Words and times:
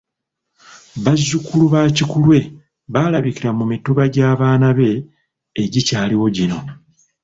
Bazzukulu 1.03 1.65
ba 1.73 1.81
Kikulwe 1.95 2.39
balabikira 2.93 3.49
mu 3.57 3.65
Mituba 3.71 4.03
gy'abaana 4.13 4.67
be 4.77 4.89
egikyaliwo 5.63 6.27
gino. 6.35 6.59